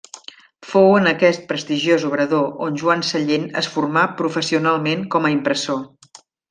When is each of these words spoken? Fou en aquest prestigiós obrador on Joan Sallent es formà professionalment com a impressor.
Fou 0.69 0.87
en 1.01 1.09
aquest 1.11 1.43
prestigiós 1.51 2.07
obrador 2.09 2.65
on 2.69 2.81
Joan 2.83 3.07
Sallent 3.13 3.47
es 3.65 3.73
formà 3.77 4.09
professionalment 4.23 5.09
com 5.17 5.29
a 5.31 5.37
impressor. 5.41 5.83